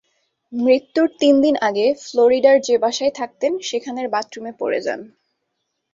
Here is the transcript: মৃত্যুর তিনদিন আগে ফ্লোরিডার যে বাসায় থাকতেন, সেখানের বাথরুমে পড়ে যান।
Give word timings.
মৃত্যুর 0.53 1.07
তিনদিন 1.19 1.55
আগে 1.61 1.85
ফ্লোরিডার 2.03 2.57
যে 2.61 2.75
বাসায় 2.77 3.13
থাকতেন, 3.15 3.51
সেখানের 3.59 4.07
বাথরুমে 4.09 4.53
পড়ে 4.59 4.79
যান। 4.81 4.99